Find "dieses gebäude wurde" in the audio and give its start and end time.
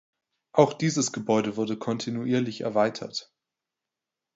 0.73-1.77